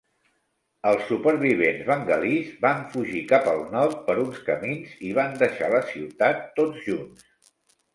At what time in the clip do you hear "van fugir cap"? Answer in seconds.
2.65-3.53